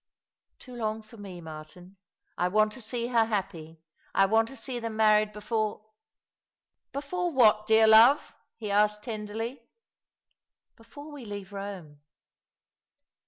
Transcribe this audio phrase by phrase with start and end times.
[0.57, 1.95] "Too long for me, Martin.
[2.35, 3.83] I want to see her happy—
[4.15, 5.85] I want to see them married before
[6.91, 9.61] ""Before what, dear love?" he asked tenderly."
[10.75, 11.97] Before we leave Eome."